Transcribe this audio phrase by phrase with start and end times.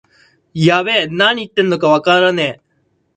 [0.55, 2.61] やべえ、なに言ってんのかわからねえ